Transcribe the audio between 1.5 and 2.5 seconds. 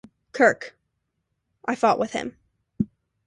I fought with him.